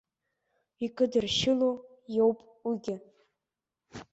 [0.85, 1.71] Икыдыршьыло
[2.15, 2.95] иоуп уигьы.